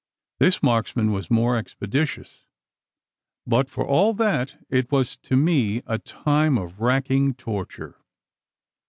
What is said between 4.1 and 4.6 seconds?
that,